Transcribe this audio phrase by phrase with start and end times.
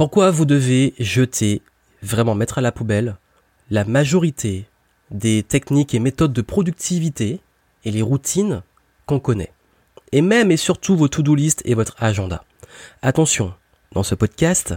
[0.00, 1.60] Pourquoi vous devez jeter,
[2.00, 3.18] vraiment mettre à la poubelle,
[3.70, 4.64] la majorité
[5.10, 7.40] des techniques et méthodes de productivité
[7.84, 8.62] et les routines
[9.04, 9.52] qu'on connaît?
[10.12, 12.44] Et même et surtout vos to-do list et votre agenda.
[13.02, 13.52] Attention,
[13.92, 14.74] dans ce podcast,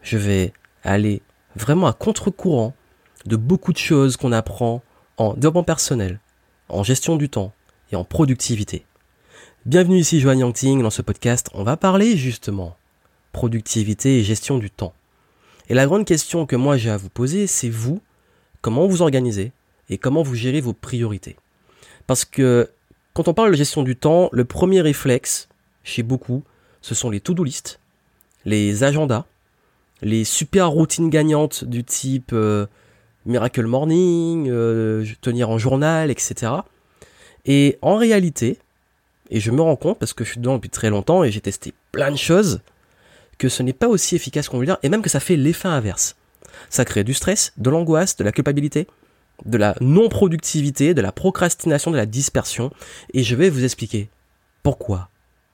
[0.00, 0.54] je vais
[0.84, 1.20] aller
[1.54, 2.72] vraiment à contre-courant
[3.26, 4.82] de beaucoup de choses qu'on apprend
[5.18, 6.18] en développement personnel,
[6.70, 7.52] en gestion du temps
[7.92, 8.86] et en productivité.
[9.66, 12.74] Bienvenue ici Joanne Yangting, dans ce podcast, on va parler justement
[13.32, 14.92] productivité et gestion du temps.
[15.68, 18.00] Et la grande question que moi j'ai à vous poser, c'est vous,
[18.60, 19.52] comment vous organisez
[19.90, 21.36] et comment vous gérez vos priorités.
[22.06, 22.70] Parce que
[23.14, 25.48] quand on parle de gestion du temps, le premier réflexe
[25.84, 26.42] chez beaucoup,
[26.80, 27.80] ce sont les to-do list,
[28.44, 29.24] les agendas,
[30.00, 32.66] les super routines gagnantes du type euh,
[33.26, 36.52] Miracle Morning, euh, tenir en journal, etc.
[37.44, 38.58] Et en réalité,
[39.30, 41.40] et je me rends compte parce que je suis dedans depuis très longtemps et j'ai
[41.40, 42.60] testé plein de choses,
[43.38, 45.68] que ce n'est pas aussi efficace qu'on veut dire et même que ça fait l'effet
[45.68, 46.16] inverse.
[46.70, 48.86] Ça crée du stress, de l'angoisse, de la culpabilité,
[49.44, 52.70] de la non-productivité, de la procrastination, de la dispersion,
[53.12, 54.08] et je vais vous expliquer
[54.62, 55.08] pourquoi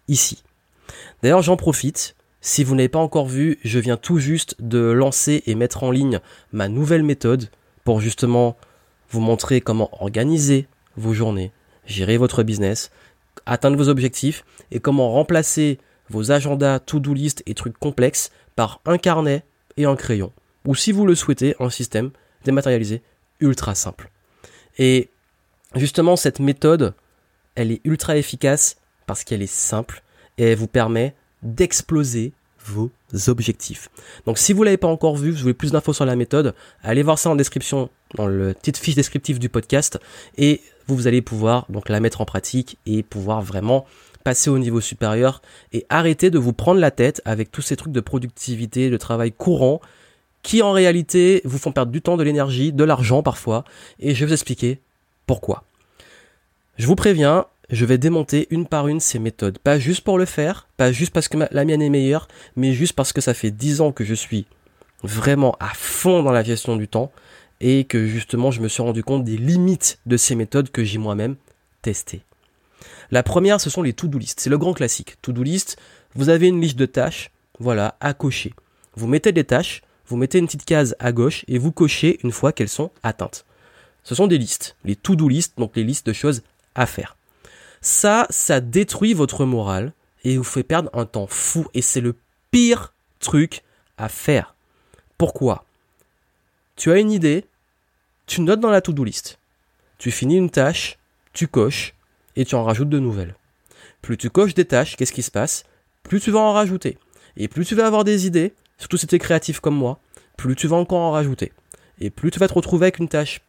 [0.09, 0.43] ici.
[1.23, 2.15] D'ailleurs, j'en profite.
[2.41, 5.91] Si vous n'avez pas encore vu, je viens tout juste de lancer et mettre en
[5.91, 6.21] ligne
[6.53, 7.51] ma nouvelle méthode
[7.85, 8.57] pour justement
[9.11, 11.53] vous montrer comment organiser vos journées,
[11.85, 12.91] gérer votre business,
[13.45, 15.79] atteindre vos objectifs et comment remplacer
[16.11, 19.45] vos agendas, to-do list et trucs complexes par un carnet
[19.77, 20.33] et un crayon.
[20.67, 22.11] Ou si vous le souhaitez, un système
[22.45, 23.03] dématérialisé
[23.41, 24.11] ultra simple.
[24.79, 25.11] Et
[25.75, 26.95] justement, cette méthode,
[27.55, 30.03] elle est ultra efficace parce qu'elle est simple
[30.37, 32.33] et elle vous permet d'exploser
[32.65, 32.91] vos
[33.29, 33.89] objectifs.
[34.27, 37.03] Donc si vous l'avez pas encore vu, vous voulez plus d'infos sur la méthode, allez
[37.03, 39.99] voir ça en description dans le petite fiche descriptive du podcast
[40.37, 43.87] et vous, allez pouvoir donc la mettre en pratique et pouvoir vraiment
[44.29, 45.41] passer au niveau supérieur
[45.73, 49.33] et arrêter de vous prendre la tête avec tous ces trucs de productivité, de travail
[49.33, 49.81] courant
[50.43, 53.65] qui en réalité vous font perdre du temps, de l'énergie, de l'argent parfois,
[54.01, 54.81] et je vais vous expliquer
[55.27, 55.65] pourquoi.
[56.77, 60.27] Je vous préviens, je vais démonter une par une ces méthodes, pas juste pour le
[60.27, 63.51] faire, pas juste parce que la mienne est meilleure, mais juste parce que ça fait
[63.51, 64.45] 10 ans que je suis
[65.03, 67.11] vraiment à fond dans la gestion du temps,
[67.63, 70.99] et que justement je me suis rendu compte des limites de ces méthodes que j'ai
[70.99, 71.37] moi-même
[71.81, 72.21] testées.
[73.11, 74.41] La première, ce sont les to-do list.
[74.41, 75.17] C'est le grand classique.
[75.23, 75.79] To-do list,
[76.15, 78.55] vous avez une liste de tâches, voilà, à cocher.
[78.95, 82.33] Vous mettez des tâches, vous mettez une petite case à gauche et vous cochez une
[82.33, 83.45] fois qu'elles sont atteintes.
[84.05, 86.43] Ce sont des listes, les to-do list, donc les listes de choses
[86.75, 87.17] à faire.
[87.81, 89.93] Ça, ça détruit votre morale
[90.25, 92.15] et vous fait perdre un temps fou et c'est le
[92.51, 93.63] pire truc
[93.97, 94.55] à faire.
[95.17, 95.65] Pourquoi?
[96.77, 97.45] Tu as une idée,
[98.27, 99.39] tu notes dans la to-do list.
[99.99, 100.99] Tu finis une tâche,
[101.33, 101.95] tu coches
[102.39, 103.35] et tu en rajoutes de nouvelles.
[104.01, 105.65] Plus tu coches des tâches, qu'est-ce qui se passe?
[106.05, 106.97] Plus tu vas en rajouter.
[107.37, 109.99] Et plus tu vas avoir des idées, surtout si tu es créatif comme moi,
[110.37, 111.53] plus tu vas encore en rajouter.
[112.01, 113.41] Et plus tu vas te retrouver avec une tâche,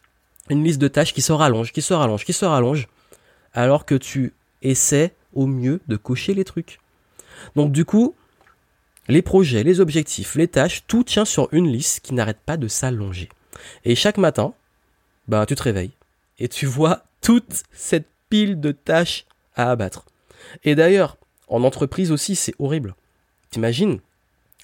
[0.50, 2.88] une liste de tâches qui se rallonge, qui se rallonge, qui se rallonge,
[3.54, 4.34] alors que tu
[4.64, 6.80] essaies au mieux de cocher les trucs.
[7.56, 8.16] Donc du coup,
[9.08, 12.68] les projets, les objectifs, les tâches, tout tient sur une liste qui n'arrête pas de
[12.68, 13.30] s'allonger.
[13.86, 14.56] Et chaque matin,
[15.28, 15.92] bah tu te réveilles
[16.40, 19.26] et tu vois toute cette pile de tâches
[19.56, 20.06] à abattre.
[20.64, 21.18] Et d'ailleurs,
[21.48, 22.96] en entreprise aussi, c'est horrible.
[23.50, 24.00] T'imagines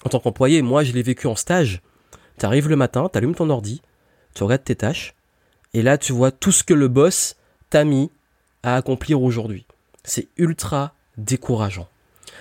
[0.04, 1.80] en tant qu'employé, moi je l'ai vécu en stage.
[2.38, 3.82] Tu arrives le matin, tu allumes ton ordi,
[4.34, 5.14] tu regardes tes tâches,
[5.74, 7.36] et là tu vois tout ce que le boss
[7.70, 8.10] t'a mis
[8.62, 9.66] à accomplir aujourd'hui.
[10.04, 11.88] C'est ultra décourageant.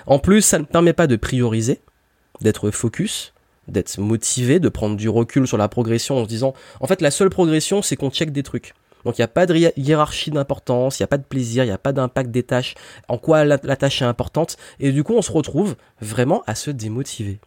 [0.06, 1.80] En plus, ça ne permet pas de prioriser,
[2.42, 3.34] d'être focus,
[3.68, 7.12] d'être motivé, de prendre du recul sur la progression en se disant, en fait, la
[7.12, 8.74] seule progression, c'est qu'on check des trucs.
[9.06, 11.68] Donc il n'y a pas de hiérarchie d'importance, il n'y a pas de plaisir, il
[11.68, 12.74] n'y a pas d'impact des tâches,
[13.08, 16.72] en quoi la, tâche est importante, et du coup on se retrouve vraiment à se
[16.72, 17.40] démotiver.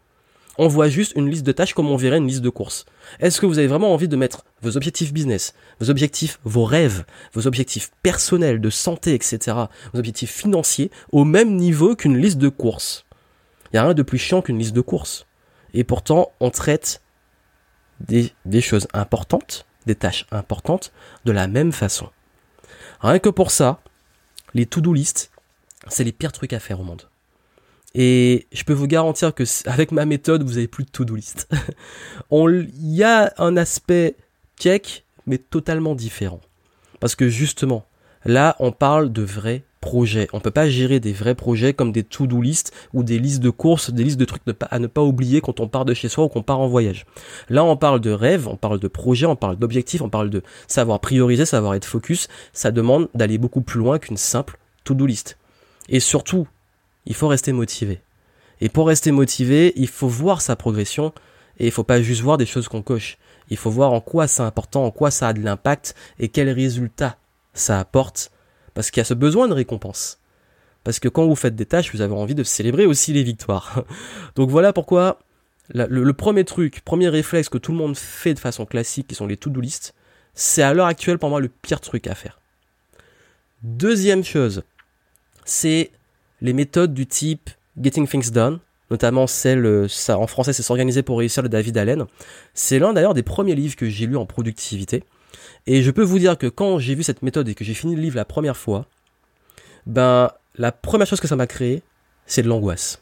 [0.61, 2.85] On voit juste une liste de tâches comme on verrait une liste de courses.
[3.21, 7.05] Est-ce que vous avez vraiment envie de mettre vos objectifs business, vos objectifs, vos rêves,
[7.33, 9.57] vos objectifs personnels, de santé, etc.,
[9.93, 13.05] vos objectifs financiers au même niveau qu'une liste de courses?
[13.67, 15.27] Il n'y a rien de plus chiant qu'une liste de courses.
[15.75, 17.03] Et pourtant, on traite
[18.01, 20.93] des, des choses importantes tâches importantes
[21.25, 22.11] de la même façon.
[23.01, 23.81] Rien que pour ça,
[24.55, 25.31] les to-do list,
[25.89, 27.03] c'est les pires trucs à faire au monde.
[27.95, 31.49] Et je peux vous garantir que avec ma méthode, vous avez plus de to-do list.
[32.31, 34.17] Il y a un aspect
[34.59, 36.41] check, mais totalement différent.
[37.01, 37.87] Parce que justement,
[38.25, 40.29] là, on parle de vrais projets.
[40.33, 43.51] On peut pas gérer des vrais projets comme des to-do list ou des listes de
[43.51, 46.25] courses, des listes de trucs à ne pas oublier quand on part de chez soi
[46.25, 47.07] ou qu'on part en voyage.
[47.49, 50.43] Là, on parle de rêve, on parle de projet, on parle d'objectifs, on parle de
[50.67, 52.29] savoir prioriser, savoir être focus.
[52.53, 55.39] Ça demande d'aller beaucoup plus loin qu'une simple to-do list.
[55.89, 56.47] Et surtout,
[57.07, 58.01] il faut rester motivé.
[58.61, 61.13] Et pour rester motivé, il faut voir sa progression
[61.59, 63.19] et il faut pas juste voir des choses qu'on coche.
[63.51, 66.51] Il faut voir en quoi c'est important, en quoi ça a de l'impact et quels
[66.51, 67.17] résultats
[67.55, 68.31] ça apporte.
[68.79, 70.21] Parce qu'il y a ce besoin de récompense.
[70.85, 73.83] Parce que quand vous faites des tâches, vous avez envie de célébrer aussi les victoires.
[74.37, 75.19] Donc voilà pourquoi
[75.75, 79.27] le, premier truc, premier réflexe que tout le monde fait de façon classique, qui sont
[79.27, 79.95] les to-do list,
[80.35, 82.39] c'est à l'heure actuelle pour moi le pire truc à faire.
[83.65, 84.63] Deuxième chose,
[85.45, 85.91] c'est
[86.41, 87.51] les méthodes du type
[87.83, 88.61] Getting Things Done,
[88.93, 92.07] notamment celle, euh, en français c'est s'organiser pour réussir de David Allen.
[92.55, 95.03] C'est l'un d'ailleurs des premiers livres que j'ai lu en productivité.
[95.67, 97.95] Et je peux vous dire que quand j'ai vu cette méthode et que j'ai fini
[97.95, 98.87] le livre la première fois,
[99.87, 101.83] ben, la première chose que ça m'a créé,
[102.27, 103.01] c'est de l'angoisse.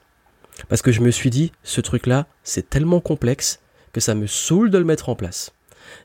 [0.69, 3.61] Parce que je me suis dit, ce truc-là, c'est tellement complexe
[3.93, 5.53] que ça me saoule de le mettre en place.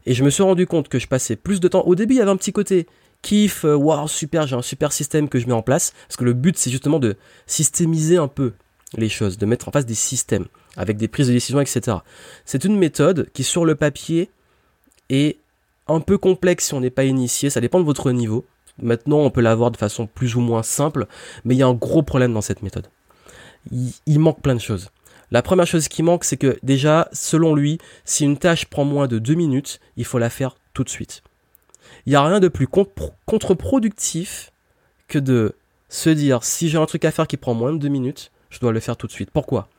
[0.05, 1.81] Et je me suis rendu compte que je passais plus de temps.
[1.81, 2.87] Au début, il y avait un petit côté
[3.21, 5.93] kiff, euh, waouh, super, j'ai un super système que je mets en place.
[6.07, 8.53] Parce que le but, c'est justement de systémiser un peu
[8.97, 10.45] les choses, de mettre en place des systèmes
[10.77, 11.97] avec des prises de décision, etc.
[12.45, 14.29] C'est une méthode qui, sur le papier,
[15.09, 15.37] est
[15.91, 17.49] un peu complexe si on n'est pas initié.
[17.49, 18.45] Ça dépend de votre niveau.
[18.81, 21.07] Maintenant, on peut l'avoir de façon plus ou moins simple,
[21.45, 22.87] mais il y a un gros problème dans cette méthode.
[23.71, 24.89] il manque plein de choses.
[25.31, 29.07] La première chose qui manque, c'est que déjà, selon lui, si une tâche prend moins
[29.07, 31.23] de deux minutes, il faut la faire tout de suite.
[32.05, 34.51] Il n'y a rien de plus contre-productif
[35.07, 35.55] que de
[35.87, 38.59] se dire, si j'ai un truc à faire qui prend moins de deux minutes, je
[38.59, 39.31] dois le faire tout de suite.
[39.31, 39.69] Pourquoi?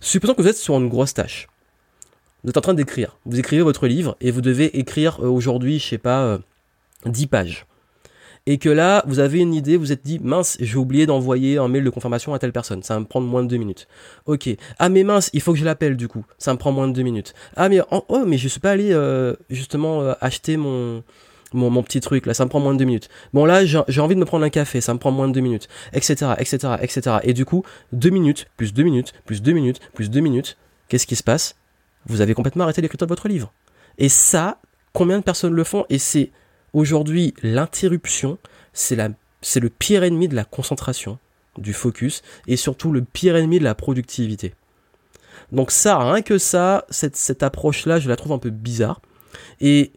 [0.00, 1.48] Supposons que vous êtes sur une grosse tâche.
[2.48, 3.18] Vous êtes en train d'écrire.
[3.26, 6.38] Vous écrivez votre livre et vous devez écrire euh, aujourd'hui, je sais pas,
[7.04, 7.66] 10 euh, pages
[8.46, 11.68] et que là, vous avez une idée, vous êtes dit, mince, j'ai oublié d'envoyer un
[11.68, 13.86] mail de confirmation à telle personne, ça va me prendre moins de deux minutes.
[14.24, 14.48] Ok.
[14.78, 16.94] Ah mais mince, il faut que je l'appelle du coup, ça me prend moins de
[16.94, 17.34] deux minutes.
[17.54, 21.04] Ah mais oh mais je suis pas allé euh, justement acheter mon,
[21.52, 23.10] mon, mon petit truc là, ça me prend moins de deux minutes.
[23.34, 25.42] Bon là, j'ai envie de me prendre un café, ça me prend moins de deux
[25.42, 27.16] minutes, etc., etc., etc.
[27.24, 27.62] Et du coup,
[27.92, 30.56] deux minutes, plus deux minutes, plus deux minutes, plus deux minutes,
[30.88, 31.54] qu'est-ce qui se passe?
[32.06, 33.52] Vous avez complètement arrêté l'écriture de votre livre.
[33.98, 34.60] Et ça,
[34.92, 35.84] combien de personnes le font?
[35.88, 36.30] Et c'est
[36.74, 38.38] Aujourd'hui, l'interruption,
[38.72, 41.18] c'est le pire ennemi de la concentration,
[41.56, 44.54] du focus, et surtout le pire ennemi de la productivité.
[45.50, 49.00] Donc ça, rien que ça, cette, cette approche-là, je la trouve un peu bizarre.
[49.60, 49.92] Et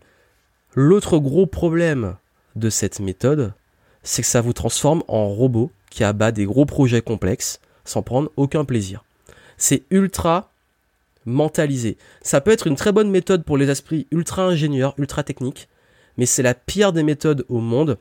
[0.74, 2.16] l'autre gros problème
[2.56, 3.54] de cette méthode,
[4.02, 8.32] c'est que ça vous transforme en robot qui abat des gros projets complexes sans prendre
[8.38, 9.04] aucun plaisir.
[9.58, 10.51] C'est ultra
[11.26, 11.98] mentalisé.
[12.22, 15.70] Ça peut être une très bonne méthode pour les esprits ultra ingénieurs, ultra techniques,
[16.18, 17.98] mais c'est la pire des méthodes au monde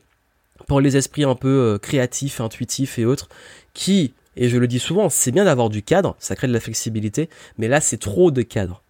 [0.67, 3.29] pour les esprits un peu euh, créatifs, intuitifs et autres,
[3.73, 6.59] qui, et je le dis souvent, c'est bien d'avoir du cadre, ça crée de la
[6.59, 8.83] flexibilité, mais là c'est trop de cadre.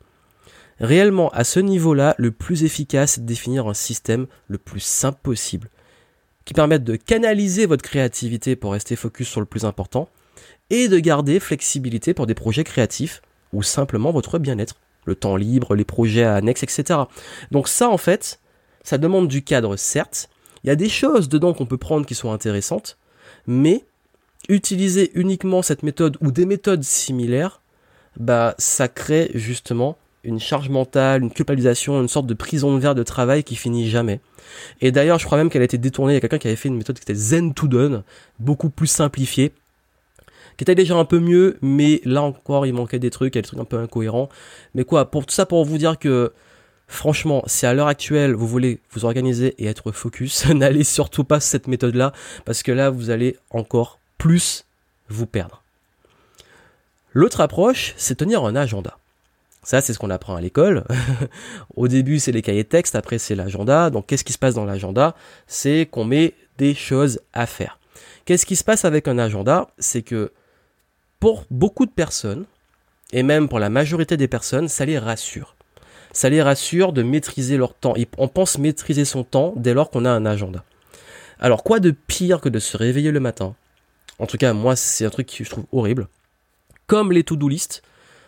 [0.80, 5.20] Réellement, à ce niveau-là, le plus efficace, c'est de définir un système le plus simple
[5.22, 5.70] possible,
[6.44, 10.10] qui permette de canaliser votre créativité pour rester focus sur le plus important,
[10.72, 13.22] et de garder flexibilité pour des projets créatifs,
[13.54, 14.76] ou simplement votre bien-être,
[15.06, 17.02] le temps libre, les projets annexes, etc.
[17.52, 18.40] Donc ça, en fait,
[18.84, 20.30] ça demande du cadre, certes.
[20.64, 22.98] Il y a des choses dedans qu'on peut prendre qui sont intéressantes,
[23.48, 23.86] mais
[24.50, 27.62] utiliser uniquement cette méthode ou des méthodes similaires,
[28.18, 32.96] bah, ça crée justement une charge mentale, une culpabilisation, une sorte de prison de verre
[32.96, 34.20] de travail qui finit jamais.
[34.80, 36.14] Et d'ailleurs, je crois même qu'elle a été détournée.
[36.14, 38.04] Il y a quelqu'un qui avait fait une méthode qui était Zen to Done,
[38.40, 39.54] beaucoup plus simplifiée,
[40.62, 43.40] qui était déjà un peu mieux, mais là encore, il manquait des trucs, il y
[43.40, 44.30] a des trucs un peu incohérents.
[44.76, 46.32] Mais quoi, pour tout ça, pour vous dire que
[46.86, 51.40] Franchement, si à l'heure actuelle vous voulez vous organiser et être focus, n'allez surtout pas
[51.40, 52.12] cette méthode-là,
[52.46, 54.66] parce que là vous allez encore plus
[55.10, 55.64] vous perdre.
[57.14, 59.00] L'autre approche, c'est tenir un agenda.
[59.64, 60.84] Ça, c'est ce qu'on apprend à l'école.
[61.76, 63.90] Au début, c'est les cahiers de texte, après, c'est l'agenda.
[63.90, 65.16] Donc, qu'est-ce qui se passe dans l'agenda?
[65.48, 67.80] C'est qu'on met des choses à faire.
[68.26, 69.70] Qu'est-ce qui se passe avec un agenda?
[69.80, 70.32] C'est que
[71.22, 72.44] pour beaucoup de personnes,
[73.14, 75.56] et même pour la majorité des personnes, ça les rassure
[76.12, 77.94] ça les rassure de maîtriser leur temps.
[78.18, 80.64] On pense maîtriser son temps dès lors qu'on a un agenda.
[81.40, 83.56] Alors quoi de pire que de se réveiller le matin?
[84.20, 86.08] En tout cas, moi, c'est un truc que je trouve horrible.
[86.86, 87.50] Comme les to-do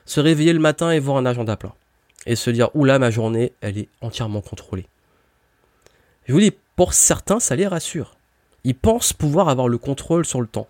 [0.05, 1.73] se réveiller le matin et voir un agenda plein.
[2.25, 4.87] Et se dire, oula, ma journée, elle est entièrement contrôlée.
[6.25, 8.15] Je vous dis, pour certains, ça les rassure.
[8.63, 10.67] Ils pensent pouvoir avoir le contrôle sur le temps.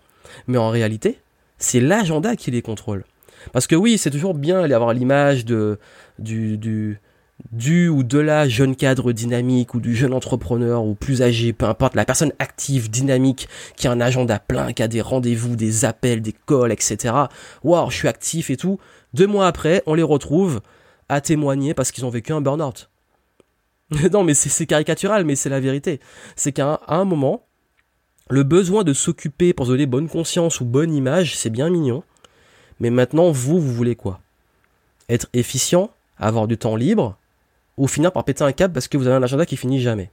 [0.48, 1.20] Mais en réalité,
[1.64, 3.04] c'est l'agenda qui les contrôle.
[3.52, 5.78] Parce que oui, c'est toujours bien d'avoir l'image de,
[6.18, 6.98] du,
[7.88, 11.94] ou de la jeune cadre dynamique ou du jeune entrepreneur ou plus âgé, peu importe,
[11.94, 16.22] la personne active, dynamique, qui a un agenda plein, qui a des rendez-vous, des appels,
[16.22, 17.14] des calls, etc.
[17.62, 18.78] Waouh, je suis actif et tout.
[19.12, 20.60] Deux mois après, on les retrouve
[21.08, 22.88] à témoigner parce qu'ils ont vécu un burn-out.
[24.12, 26.00] non, mais c'est caricatural, mais c'est la vérité.
[26.36, 27.46] C'est qu'à un, moment,
[28.30, 32.02] le besoin de s'occuper pour se donner bonne conscience ou bonne image, c'est bien mignon.
[32.80, 34.20] Mais maintenant, vous, vous voulez quoi?
[35.08, 37.18] Être efficient, avoir du temps libre,
[37.76, 40.10] ou finir par péter un câble parce que vous avez un agenda qui finit jamais?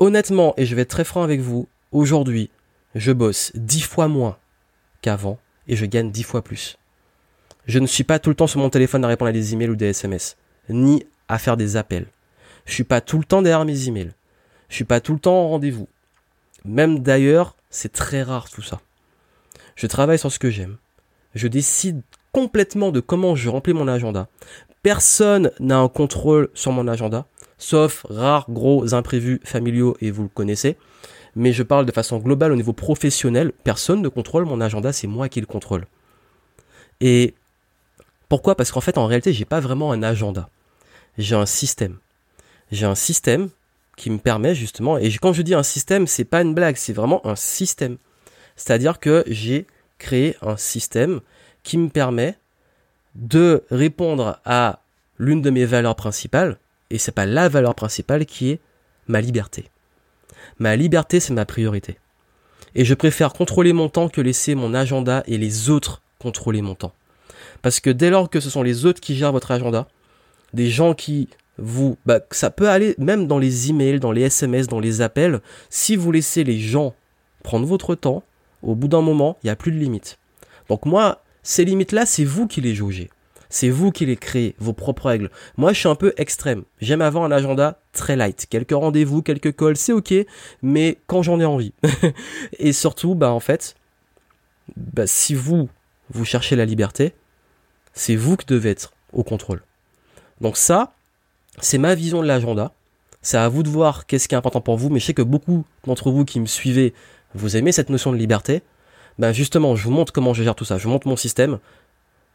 [0.00, 2.50] Honnêtement, et je vais être très franc avec vous, aujourd'hui,
[2.94, 4.36] je bosse dix fois moins
[5.00, 6.76] qu'avant et je gagne dix fois plus.
[7.66, 9.70] Je ne suis pas tout le temps sur mon téléphone à répondre à des emails
[9.70, 10.36] ou des SMS,
[10.68, 12.06] ni à faire des appels.
[12.66, 14.12] Je suis pas tout le temps derrière mes emails.
[14.68, 15.88] Je suis pas tout le temps en rendez-vous.
[16.64, 18.80] Même d'ailleurs, c'est très rare tout ça.
[19.76, 20.76] Je travaille sur ce que j'aime.
[21.34, 22.02] Je décide
[22.32, 24.28] complètement de comment je remplis mon agenda.
[24.82, 27.26] Personne n'a un contrôle sur mon agenda,
[27.58, 30.76] sauf rares gros imprévus familiaux et vous le connaissez.
[31.34, 33.52] Mais je parle de façon globale au niveau professionnel.
[33.64, 35.86] Personne ne contrôle mon agenda, c'est moi qui le contrôle.
[37.00, 37.34] Et
[38.28, 38.54] pourquoi?
[38.54, 40.48] Parce qu'en fait, en réalité, j'ai pas vraiment un agenda.
[41.18, 41.98] J'ai un système.
[42.70, 43.50] J'ai un système
[43.96, 46.92] qui me permet justement, et quand je dis un système, c'est pas une blague, c'est
[46.92, 47.98] vraiment un système.
[48.56, 49.66] C'est-à-dire que j'ai
[49.98, 51.20] créé un système
[51.62, 52.36] qui me permet
[53.14, 54.80] de répondre à
[55.18, 56.58] l'une de mes valeurs principales,
[56.90, 58.60] et c'est pas la valeur principale qui est
[59.06, 59.70] ma liberté.
[60.58, 61.98] Ma liberté, c'est ma priorité.
[62.74, 66.74] Et je préfère contrôler mon temps que laisser mon agenda et les autres contrôler mon
[66.74, 66.94] temps.
[67.60, 69.86] Parce que dès lors que ce sont les autres qui gèrent votre agenda,
[70.52, 71.28] des gens qui
[71.62, 75.40] vous, bah, ça peut aller même dans les emails, dans les SMS, dans les appels,
[75.70, 76.94] si vous laissez les gens
[77.44, 78.24] prendre votre temps,
[78.62, 80.18] au bout d'un moment, il n'y a plus de limites.
[80.68, 83.10] Donc moi, ces limites-là, c'est vous qui les jaugez.
[83.48, 85.30] C'est vous qui les créez, vos propres règles.
[85.56, 86.62] Moi, je suis un peu extrême.
[86.80, 88.46] J'aime avoir un agenda très light.
[88.48, 90.14] Quelques rendez-vous, quelques calls, c'est ok,
[90.62, 91.74] mais quand j'en ai envie.
[92.58, 93.76] et surtout, bah, en fait,
[94.76, 95.68] bah, si vous,
[96.10, 97.12] vous cherchez la liberté,
[97.92, 99.62] c'est vous qui devez être au contrôle.
[100.40, 100.94] Donc ça,
[101.60, 102.72] c'est ma vision de l'agenda.
[103.20, 105.22] C'est à vous de voir qu'est-ce qui est important pour vous, mais je sais que
[105.22, 106.92] beaucoup d'entre vous qui me suivez,
[107.34, 108.62] vous aimez cette notion de liberté
[109.18, 110.78] ben justement, je vous montre comment je gère tout ça.
[110.78, 111.58] Je vous montre mon système,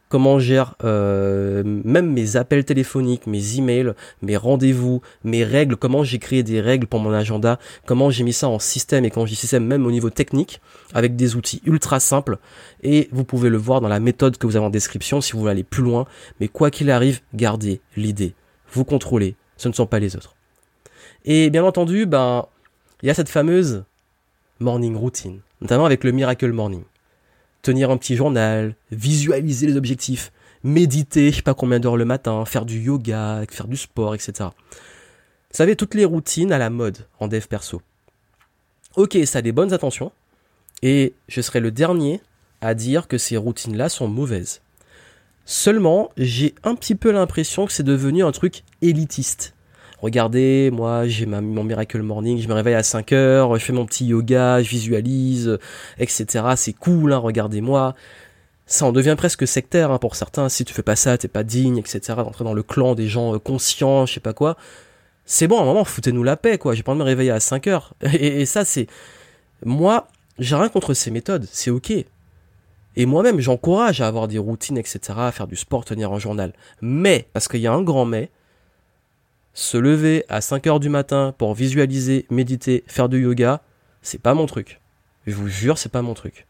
[0.08, 6.04] comment je gère euh, même mes appels téléphoniques, mes emails, mes rendez-vous, mes règles, comment
[6.04, 9.26] j'ai créé des règles pour mon agenda, comment j'ai mis ça en système et quand
[9.26, 10.60] j'ai système même au niveau technique
[10.94, 12.38] avec des outils ultra simples
[12.82, 15.40] et vous pouvez le voir dans la méthode que vous avez en description si vous
[15.40, 16.06] voulez aller plus loin.
[16.40, 18.34] Mais quoi qu'il arrive, gardez l'idée,
[18.72, 20.34] vous contrôlez, ce ne sont pas les autres.
[21.24, 22.46] Et bien entendu, ben
[23.02, 23.84] il y a cette fameuse
[24.60, 26.84] morning routine notamment avec le Miracle Morning.
[27.62, 30.32] Tenir un petit journal, visualiser les objectifs,
[30.62, 34.32] méditer, je sais pas combien d'heures le matin, faire du yoga, faire du sport, etc.
[34.40, 37.82] Vous savez, toutes les routines à la mode en dev perso.
[38.96, 40.12] Ok, ça a des bonnes intentions,
[40.82, 42.20] et je serai le dernier
[42.60, 44.60] à dire que ces routines-là sont mauvaises.
[45.50, 49.54] Seulement, j'ai un petit peu l'impression que c'est devenu un truc élitiste
[50.00, 53.86] regardez, moi j'ai mon Miracle Morning, je me réveille à 5 heures, je fais mon
[53.86, 55.58] petit yoga, je visualise,
[55.98, 56.44] etc.
[56.56, 57.94] C'est cool, hein, regardez-moi.
[58.66, 60.48] Ça en devient presque sectaire hein, pour certains.
[60.50, 62.00] Si tu fais pas ça, t'es pas digne, etc.
[62.18, 64.56] D'entrer dans le clan des gens euh, conscients, je sais pas quoi.
[65.24, 66.74] C'est bon, à un moment, foutez-nous la paix, quoi.
[66.74, 67.94] J'ai pas envie de me réveiller à 5 heures.
[68.02, 68.86] Et, et ça, c'est...
[69.64, 71.92] Moi, j'ai rien contre ces méthodes, c'est ok.
[72.98, 76.52] Et moi-même, j'encourage à avoir des routines, etc., à faire du sport, tenir un journal.
[76.82, 78.28] Mais, parce qu'il y a un grand mais,
[79.54, 83.62] se lever à 5 heures du matin pour visualiser, méditer, faire du yoga,
[84.02, 84.80] c'est pas mon truc.
[85.28, 86.48] Je vous jure, c'est pas mon truc.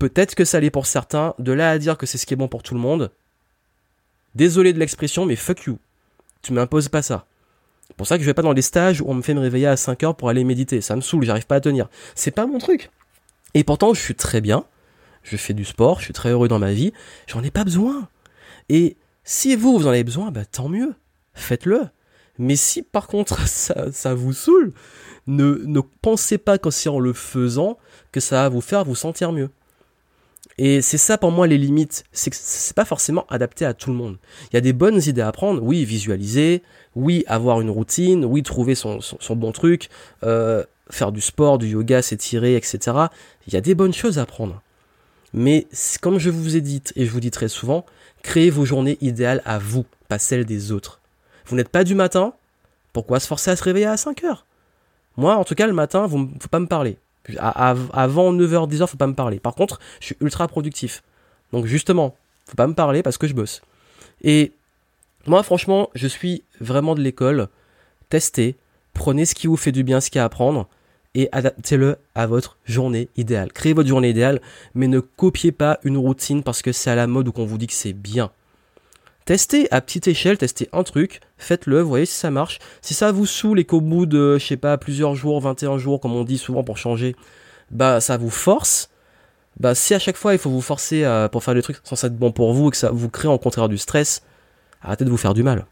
[0.00, 2.36] Peut-être que ça l'est pour certains, de là à dire que c'est ce qui est
[2.36, 3.12] bon pour tout le monde.
[4.34, 5.78] Désolé de l'expression, mais fuck you.
[6.42, 7.26] Tu m'imposes pas ça.
[7.86, 9.40] C'est pour ça que je vais pas dans les stages où on me fait me
[9.40, 10.80] réveiller à 5 heures pour aller méditer.
[10.80, 11.88] Ça me saoule, j'arrive pas à tenir.
[12.16, 12.90] C'est pas mon truc.
[13.54, 14.64] Et pourtant, je suis très bien.
[15.30, 16.92] Je fais du sport, je suis très heureux dans ma vie.
[17.28, 18.08] J'en ai pas besoin.
[18.68, 20.94] Et si vous, vous en avez besoin, bah tant mieux.
[21.34, 21.82] Faites-le.
[22.36, 24.72] Mais si par contre ça, vous saoule,
[25.28, 27.78] ne, pensez pas que c'est en le faisant
[28.10, 29.50] que ça va vous faire vous sentir mieux.
[30.58, 33.90] Et c'est ça pour moi les limites, c'est que c'est pas forcément adapté à tout
[33.90, 34.18] le monde.
[34.50, 36.64] Il y a des bonnes idées à prendre, oui, visualiser,
[36.96, 39.90] oui, avoir une routine, oui, trouver son, son, bon truc,
[40.24, 42.96] euh, faire du sport, du yoga, s'étirer, etc.
[43.46, 44.60] Il y a des bonnes choses à prendre.
[45.32, 45.66] Mais
[46.00, 47.84] comme je vous ai dit, et je vous dis très souvent,
[48.22, 51.00] créez vos journées idéales à vous, pas celles des autres.
[51.46, 52.34] Vous n'êtes pas du matin,
[52.92, 54.44] pourquoi se forcer à se réveiller à 5 heures?
[55.16, 56.96] Moi, en tout cas, le matin, vous faut pas me parler.
[57.38, 59.38] avant 9h, 10h, faut pas me parler.
[59.38, 61.02] Par contre, je suis ultra productif.
[61.52, 63.62] Donc justement, faut pas me parler parce que je bosse.
[64.22, 64.52] Et
[65.26, 67.48] moi, franchement, je suis vraiment de l'école.
[68.08, 68.56] Testez,
[68.94, 70.68] prenez ce qui vous fait du bien, ce qu'il y a à apprendre,
[71.14, 73.52] et adaptez-le à votre journée idéale.
[73.52, 74.40] Créez votre journée idéale,
[74.74, 77.58] mais ne copiez pas une routine parce que c'est à la mode ou qu'on vous
[77.58, 78.30] dit que c'est bien.
[79.24, 82.58] Testez à petite échelle, testez un truc, faites-le, voyez si ça marche.
[82.80, 86.00] Si ça vous saoule et qu'au bout de, je sais pas, plusieurs jours, 21 jours,
[86.00, 87.14] comme on dit souvent pour changer,
[87.70, 88.90] bah ça vous force,
[89.58, 92.16] bah si à chaque fois il faut vous forcer pour faire des trucs sans être
[92.16, 94.22] bon pour vous et que ça vous crée en contraire du stress,
[94.82, 95.66] arrêtez de vous faire du mal.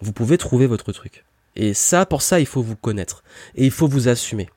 [0.00, 1.24] Vous pouvez trouver votre truc.
[1.56, 3.22] Et ça, pour ça, il faut vous connaître.
[3.54, 4.48] Et il faut vous assumer.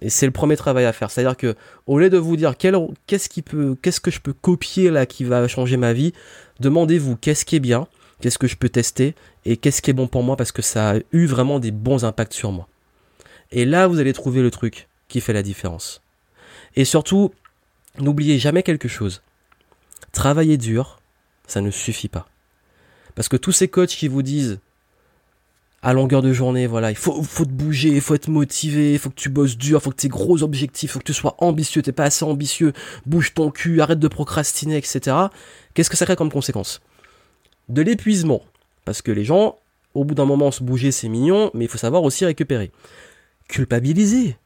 [0.00, 1.10] Et c'est le premier travail à faire.
[1.10, 1.54] C'est-à-dire que,
[1.86, 5.24] au lieu de vous dire qu'est-ce qui peut, qu'est-ce que je peux copier là qui
[5.24, 6.12] va changer ma vie,
[6.60, 7.86] demandez-vous qu'est-ce qui est bien,
[8.20, 10.92] qu'est-ce que je peux tester et qu'est-ce qui est bon pour moi parce que ça
[10.92, 12.68] a eu vraiment des bons impacts sur moi.
[13.52, 16.02] Et là, vous allez trouver le truc qui fait la différence.
[16.74, 17.32] Et surtout,
[17.98, 19.22] n'oubliez jamais quelque chose.
[20.12, 21.00] Travailler dur,
[21.46, 22.26] ça ne suffit pas.
[23.14, 24.58] Parce que tous ces coachs qui vous disent
[25.86, 28.98] à longueur de journée, voilà, il faut, faut te bouger, il faut être motivé, il
[28.98, 31.12] faut que tu bosses dur, il faut que tu gros objectifs, il faut que tu
[31.12, 32.72] sois ambitieux, t'es pas assez ambitieux,
[33.06, 35.16] bouge ton cul, arrête de procrastiner, etc.
[35.74, 36.80] Qu'est-ce que ça crée comme conséquence?
[37.68, 38.42] De l'épuisement.
[38.84, 39.58] Parce que les gens,
[39.94, 42.72] au bout d'un moment, se bouger, c'est mignon, mais il faut savoir aussi récupérer.
[43.46, 44.36] Culpabiliser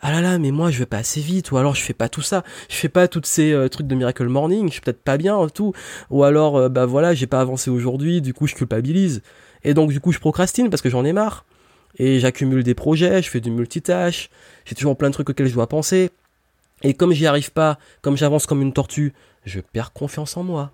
[0.00, 2.08] ah là là, mais moi je vais pas assez vite, ou alors je fais pas
[2.08, 5.02] tout ça, je fais pas tous ces euh, trucs de Miracle Morning, je suis peut-être
[5.02, 5.72] pas bien, tout,
[6.10, 9.22] ou alors euh, bah voilà, j'ai pas avancé aujourd'hui, du coup je culpabilise,
[9.64, 11.44] et donc du coup je procrastine parce que j'en ai marre,
[11.98, 14.30] et j'accumule des projets, je fais du multitâche,
[14.64, 16.10] j'ai toujours plein de trucs auxquels je dois penser,
[16.82, 19.14] et comme j'y arrive pas, comme j'avance comme une tortue,
[19.44, 20.72] je perds confiance en moi.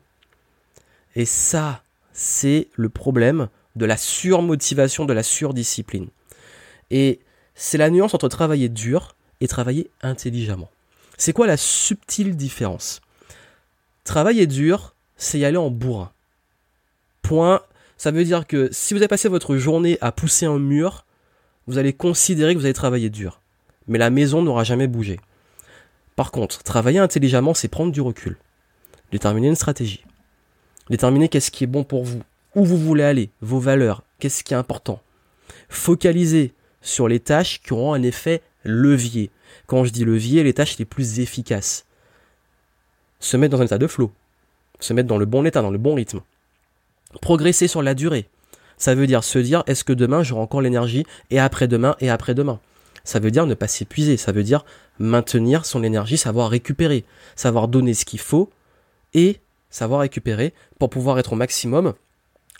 [1.16, 6.08] Et ça, c'est le problème de la surmotivation, de la surdiscipline.
[6.90, 7.20] Et
[7.54, 9.13] c'est la nuance entre travailler dur
[9.48, 10.70] travailler intelligemment.
[11.16, 13.00] C'est quoi la subtile différence?
[14.04, 16.10] Travailler dur, c'est y aller en bourrin.
[17.22, 17.62] Point.
[17.96, 21.06] Ça veut dire que si vous avez passé votre journée à pousser un mur,
[21.66, 23.40] vous allez considérer que vous avez travaillé dur.
[23.86, 25.20] Mais la maison n'aura jamais bougé.
[26.16, 28.36] Par contre, travailler intelligemment, c'est prendre du recul.
[29.10, 30.04] Déterminer une stratégie.
[30.90, 32.22] Déterminer qu'est-ce qui est bon pour vous.
[32.54, 33.30] Où vous voulez aller.
[33.40, 34.02] Vos valeurs.
[34.18, 35.00] Qu'est-ce qui est important.
[35.68, 39.30] Focaliser sur les tâches qui auront un effet levier.
[39.66, 41.86] Quand je dis levier, les tâches les plus efficaces.
[43.20, 44.12] Se mettre dans un état de flow.
[44.80, 46.20] Se mettre dans le bon état, dans le bon rythme.
[47.20, 48.28] Progresser sur la durée.
[48.76, 52.60] Ça veut dire se dire est-ce que demain j'aurai encore l'énergie et après-demain et après-demain.
[53.04, 54.64] Ça veut dire ne pas s'épuiser, ça veut dire
[54.98, 57.04] maintenir son énergie, savoir récupérer,
[57.36, 58.50] savoir donner ce qu'il faut
[59.12, 61.94] et savoir récupérer pour pouvoir être au maximum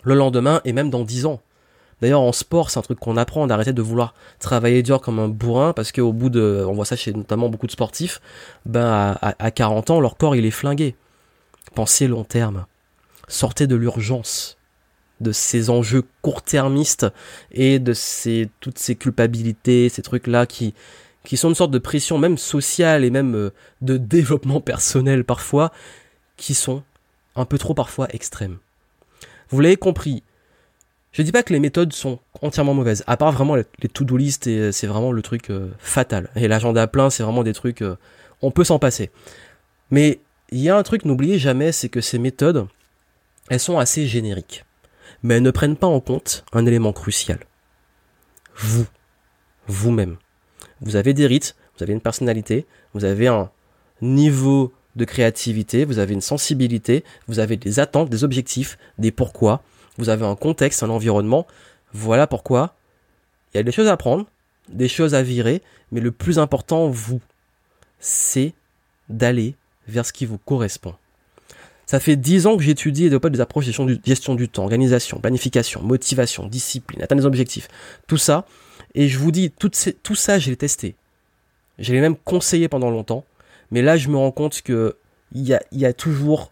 [0.03, 1.41] le lendemain et même dans 10 ans.
[2.01, 5.29] D'ailleurs, en sport, c'est un truc qu'on apprend d'arrêter de vouloir travailler dur comme un
[5.29, 8.21] bourrin parce qu'au bout de, on voit ça chez notamment beaucoup de sportifs,
[8.65, 10.95] ben à, 40 ans, leur corps il est flingué.
[11.73, 12.65] Pensez long terme.
[13.27, 14.57] Sortez de l'urgence,
[15.21, 17.07] de ces enjeux court-termistes
[17.51, 20.73] et de ces toutes ces culpabilités, ces trucs là qui
[21.23, 25.71] qui sont une sorte de pression même sociale et même euh, de développement personnel parfois
[26.37, 26.83] qui sont
[27.35, 28.57] un peu trop parfois extrêmes.
[29.49, 30.23] Vous l'avez compris,
[31.15, 34.47] je dis pas que les méthodes sont entièrement mauvaises, à part vraiment les, to-do list
[34.47, 36.29] et euh, c'est vraiment le truc euh, fatal.
[36.35, 37.95] Et l'agenda plein, c'est vraiment des trucs, euh,
[38.41, 39.11] on peut s'en passer.
[39.91, 40.19] Mais
[40.51, 42.67] il y a un truc, n'oubliez jamais, c'est que ces méthodes,
[43.49, 44.65] elles sont assez génériques.
[45.23, 47.39] Mais elles ne prennent pas en compte un élément crucial.
[48.57, 48.85] Vous.
[49.67, 50.17] Vous-même.
[50.81, 53.49] Vous avez des rites, vous avez une personnalité, vous avez un
[54.01, 59.63] niveau de créativité, vous avez une sensibilité, vous avez des attentes, des objectifs, des pourquoi,
[59.97, 61.47] vous avez un contexte, un environnement.
[61.93, 62.75] Voilà pourquoi
[63.53, 64.25] il y a des choses à prendre,
[64.67, 67.21] des choses à virer, mais le plus important, vous,
[67.99, 68.53] c'est
[69.07, 69.55] d'aller
[69.87, 70.95] vers ce qui vous correspond.
[71.85, 75.19] Ça fait dix ans que j'étudie et développe des approches de gestion du, temps, organisation,
[75.19, 77.67] planification, motivation, discipline, atteindre des objectifs,
[78.07, 78.45] tout ça.
[78.93, 79.71] Et je vous dis, tout,
[80.15, 80.95] ça, j'ai testé.
[81.79, 83.23] Je l'ai même conseillé pendant longtemps.
[83.71, 84.97] Mais là, je me rends compte que
[85.33, 86.51] il y a toujours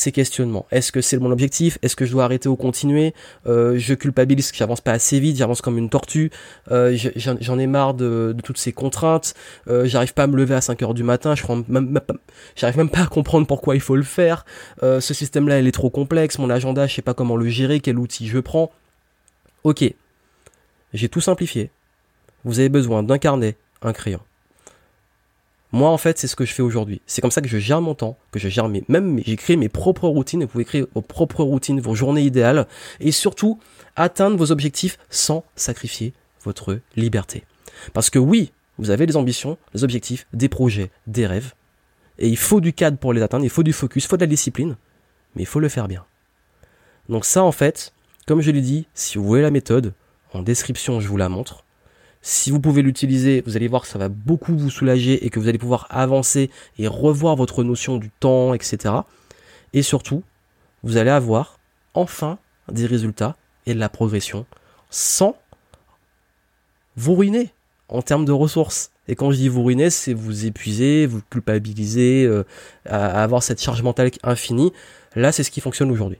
[0.00, 0.66] ces questionnements.
[0.70, 1.78] Est-ce que c'est mon objectif?
[1.82, 3.14] Est-ce que je dois arrêter ou continuer?
[3.46, 6.30] Euh, Je culpabilise que j'avance pas assez vite, j'avance comme une tortue.
[6.70, 9.34] Euh, J'en ai marre de, toutes ces contraintes.
[9.68, 11.34] Euh, j'arrive pas à me lever à 5 heures du matin.
[11.34, 11.42] Je
[12.56, 14.44] j'arrive même pas à comprendre pourquoi il faut le faire.
[14.82, 16.38] Ce système-là, il est trop complexe.
[16.38, 18.70] Mon agenda, je sais pas comment le gérer, quel outil je prends.
[19.64, 19.84] Ok,
[20.94, 21.70] j'ai tout simplifié.
[22.44, 24.20] Vous avez besoin d'un carnet, un crayon.
[25.72, 27.00] Moi, en fait, c'est ce que je fais aujourd'hui.
[27.06, 29.68] C'est comme ça que je gère mon temps, que je gère mes, même, j'ai mes
[29.68, 30.42] propres routines.
[30.42, 32.66] Vous pouvez créer vos propres routines, vos journées idéales,
[32.98, 33.60] et surtout
[33.94, 37.44] atteindre vos objectifs sans sacrifier votre liberté.
[37.92, 41.54] Parce que oui, vous avez des ambitions, des objectifs, des projets, des rêves,
[42.18, 44.22] et il faut du cadre pour les atteindre, il faut du focus, il faut de
[44.22, 44.76] la discipline,
[45.34, 46.04] mais il faut le faire bien.
[47.08, 47.94] Donc ça, en fait,
[48.26, 49.94] comme je l'ai dit, si vous voulez la méthode,
[50.32, 51.64] en description, je vous la montre.
[52.22, 55.40] Si vous pouvez l'utiliser, vous allez voir que ça va beaucoup vous soulager et que
[55.40, 58.94] vous allez pouvoir avancer et revoir votre notion du temps, etc.
[59.72, 60.22] Et surtout,
[60.82, 61.58] vous allez avoir
[61.94, 62.38] enfin
[62.70, 64.46] des résultats et de la progression
[64.90, 65.36] sans
[66.96, 67.50] vous ruiner
[67.88, 68.90] en termes de ressources.
[69.08, 72.44] Et quand je dis vous ruiner, c'est vous épuiser, vous culpabiliser, euh,
[72.84, 74.72] à avoir cette charge mentale infinie.
[75.16, 76.18] Là, c'est ce qui fonctionne aujourd'hui.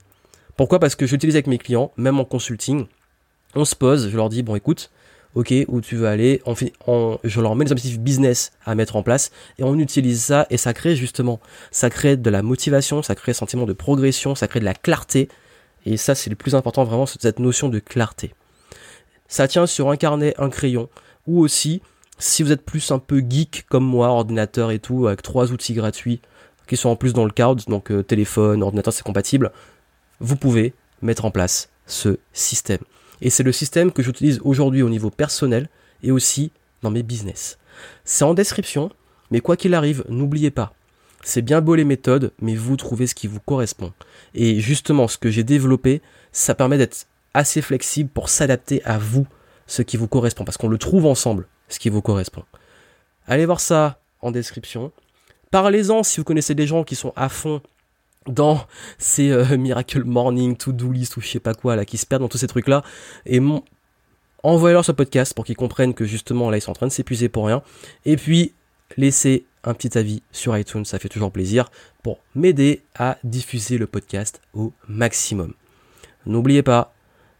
[0.57, 0.79] Pourquoi?
[0.79, 2.87] Parce que j'utilise avec mes clients, même en consulting,
[3.55, 4.91] on se pose, je leur dis, bon écoute,
[5.35, 6.43] ok, où tu veux aller,
[7.25, 10.57] je leur mets des objectifs business à mettre en place, et on utilise ça, et
[10.57, 11.41] ça crée justement,
[11.71, 14.75] ça crée de la motivation, ça crée un sentiment de progression, ça crée de la
[14.75, 15.29] clarté,
[15.87, 18.35] et ça c'est le plus important vraiment, cette notion de clarté.
[19.29, 20.89] Ça tient sur un carnet, un crayon,
[21.27, 21.81] ou aussi,
[22.19, 25.75] si vous êtes plus un peu geek comme moi, ordinateur et tout, avec trois outils
[25.75, 26.21] gratuits,
[26.67, 29.53] qui sont en plus dans le cloud, donc euh, téléphone, ordinateur c'est compatible,
[30.19, 32.81] vous pouvez mettre en place ce système.
[33.21, 35.69] Et c'est le système que j'utilise aujourd'hui au niveau personnel
[36.03, 36.53] et aussi
[36.83, 37.59] dans mes business.
[38.05, 38.91] C'est en description,
[39.31, 40.75] mais quoi qu'il arrive, n'oubliez pas,
[41.23, 43.93] c'est bien beau les méthodes, mais vous trouvez ce qui vous correspond.
[44.35, 46.01] Et justement, ce que j'ai développé,
[46.33, 49.27] ça permet d'être assez flexible pour s'adapter à vous,
[49.67, 52.45] ce qui vous correspond, parce qu'on le trouve ensemble, ce qui vous correspond.
[53.27, 54.93] Allez voir ça en description.
[55.51, 57.61] Parlez-en si vous connaissez des gens qui sont à fond
[58.27, 58.67] dans
[58.99, 62.23] ces euh, Miracle Morning, To-Do List ou je sais pas quoi là, qui se perdent
[62.23, 62.83] dans tous ces trucs là.
[63.27, 63.65] Et mon...
[64.43, 67.29] envoyez-leur ce podcast pour qu'ils comprennent que justement là ils sont en train de s'épuiser
[67.29, 67.63] pour rien.
[68.05, 68.53] Et puis
[68.97, 71.71] laissez un petit avis sur iTunes, ça fait toujours plaisir
[72.03, 75.55] pour m'aider à diffuser le podcast au maximum.
[76.27, 76.95] N'oubliez pas,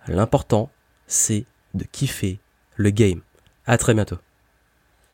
[0.07, 0.71] l'important
[1.07, 2.39] c'est de kiffer
[2.77, 3.21] le game.
[3.67, 4.17] À très bientôt.